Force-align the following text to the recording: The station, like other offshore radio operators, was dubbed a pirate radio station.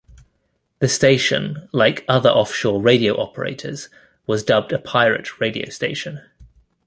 The 0.79 0.87
station, 0.87 1.69
like 1.71 2.05
other 2.07 2.31
offshore 2.31 2.81
radio 2.81 3.21
operators, 3.21 3.87
was 4.25 4.41
dubbed 4.41 4.71
a 4.71 4.79
pirate 4.79 5.39
radio 5.39 5.69
station. 5.69 6.21